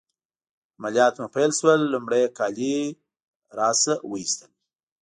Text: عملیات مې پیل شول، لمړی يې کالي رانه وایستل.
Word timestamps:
عملیات 0.77 1.13
مې 1.21 1.27
پیل 1.35 1.51
شول، 1.59 1.81
لمړی 1.93 2.21
يې 2.25 2.29
کالي 2.37 2.77
رانه 3.57 3.93
وایستل. 4.11 4.51